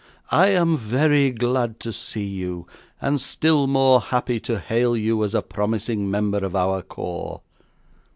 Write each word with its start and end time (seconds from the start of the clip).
'I 0.31 0.47
am 0.47 0.77
very 0.77 1.29
glad 1.29 1.79
to 1.81 1.93
see 1.93 2.25
you, 2.25 2.65
and 2.99 3.21
still 3.21 3.67
more 3.67 4.01
happy 4.01 4.39
to 4.39 4.57
hail 4.57 4.97
you 4.97 5.23
as 5.23 5.35
a 5.35 5.43
promising 5.43 6.09
member 6.09 6.39
of 6.39 6.55
our 6.55 6.81
corps. 6.81 7.41